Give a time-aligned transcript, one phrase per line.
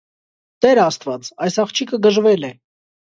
[0.65, 2.51] Տե՛ր աստված, այս աղջիկը գժվել է…